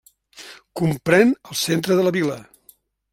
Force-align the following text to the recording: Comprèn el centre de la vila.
Comprèn 0.79 1.33
el 1.51 1.59
centre 1.65 1.99
de 1.99 2.07
la 2.09 2.15
vila. 2.17 2.39